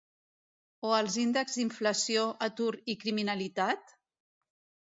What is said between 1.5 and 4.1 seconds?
d'inflació, atur i criminalitat?